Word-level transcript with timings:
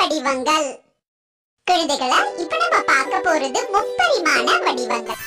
வடிவங்கள். 0.00 0.82
குழந்தைகளா 1.70 2.38
இப்ப 2.38 2.56
நம்ம 2.56 2.80
பார்க்க 2.80 3.18
போறது 3.18 3.60
முப்பரிமாண 3.74 4.62
வடிவங்கள். 4.62 5.18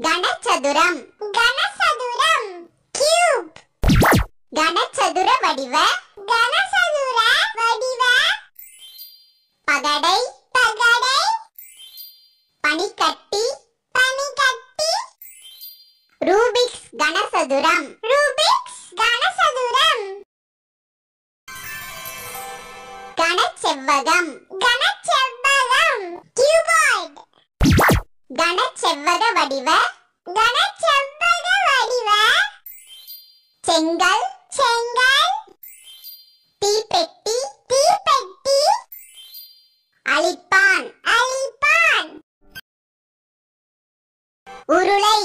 கனசதுரம் 0.00 0.98
கனசதுரம். 1.32 2.48
கியூப் 2.98 3.54
கனசதுர 4.56 5.30
வடிவ. 5.40 5.84
கனசதுர 6.32 7.20
வடிவ. 7.54 8.02
பகடை. 9.64 10.18
பகடை. 10.52 11.18
பனிக்கட்டி. 12.60 13.44
பனிக்கட்டி. 13.92 14.90
ரூபிக்ஸ் 16.24 16.84
கனசதுரம். 16.98 17.96
ரூ 18.00 18.21
செவ்வகம் 23.62 24.30
கன 24.62 24.82
செவ்வகம் 25.08 26.04
கியூபாய்ட் 26.38 27.18
செவ்வக 28.82 29.22
வடிவ 29.36 29.68
கனச்செவ்வக 30.26 31.48
வடிவ 31.68 32.10
செங்கல் 33.64 34.24
செங்கல் 34.56 35.32
தீப்பெட்டி 36.62 37.36
தீப்பெட்டி 37.70 38.58
அழிப்பான் 40.06 40.86
அழிப்பான் 41.14 42.10
உருளை 44.70 45.18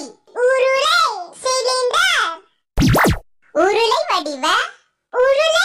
உருளை 0.44 1.00
சிலிண்டர் 1.44 2.34
உருளை 3.56 4.02
வடிவ 4.12 4.46
உருளை 5.14 5.57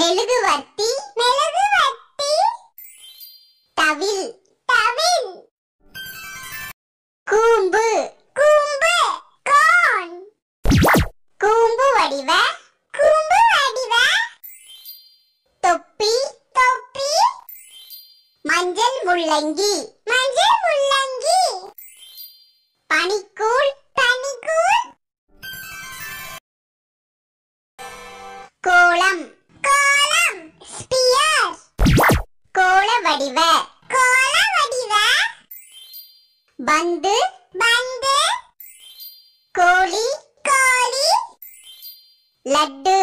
மெழுகுவர்த்தி 0.00 0.88
மெழுகுவர்த்தி. 1.14 2.32
தவில் 3.74 4.42
தவில். 4.64 5.48
கூம்பு 7.24 8.14
கூம்பு 8.34 9.20
கான். 9.42 10.24
கூம்பு 11.38 11.92
வடிவ 11.92 12.42
கூம்பு 12.92 13.38
வடிவ. 13.52 13.94
தொப்பி 15.60 16.12
தொப்பி. 16.52 17.08
மஞ்சள் 18.42 18.98
முள்ளங்கி. 19.04 19.99
வடிவ. 33.10 33.40
கோள 33.88 34.34
வடிவ. 34.54 34.94
பந்து 36.64 37.16
பந்து. 37.58 38.16
கோழி 39.52 40.06
கோழி. 40.42 41.08
லட்டு 42.44 42.54
லட்டு. 42.54 42.99